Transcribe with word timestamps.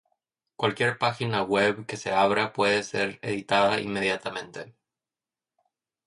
Cualquier 0.55 0.97
página 0.97 1.43
web 1.43 1.85
que 1.85 1.95
se 1.95 2.11
abra 2.11 2.53
puede 2.53 2.81
ser 2.81 3.19
editada 3.21 3.79
inmediatamente. 3.79 4.73